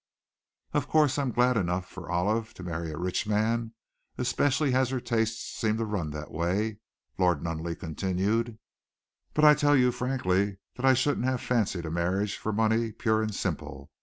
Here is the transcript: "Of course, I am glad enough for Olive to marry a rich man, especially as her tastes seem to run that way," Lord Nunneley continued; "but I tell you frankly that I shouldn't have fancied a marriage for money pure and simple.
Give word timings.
"Of 0.73 0.87
course, 0.87 1.19
I 1.19 1.21
am 1.21 1.31
glad 1.31 1.57
enough 1.57 1.85
for 1.87 2.09
Olive 2.09 2.55
to 2.55 2.63
marry 2.63 2.89
a 2.89 2.97
rich 2.97 3.27
man, 3.27 3.73
especially 4.17 4.73
as 4.73 4.89
her 4.89 4.99
tastes 4.99 5.55
seem 5.55 5.77
to 5.77 5.85
run 5.85 6.09
that 6.09 6.31
way," 6.31 6.79
Lord 7.19 7.43
Nunneley 7.43 7.75
continued; 7.75 8.57
"but 9.35 9.45
I 9.45 9.53
tell 9.53 9.75
you 9.75 9.91
frankly 9.91 10.57
that 10.75 10.87
I 10.87 10.95
shouldn't 10.95 11.27
have 11.27 11.39
fancied 11.39 11.85
a 11.85 11.91
marriage 11.91 12.35
for 12.37 12.51
money 12.51 12.91
pure 12.91 13.21
and 13.21 13.35
simple. 13.35 13.91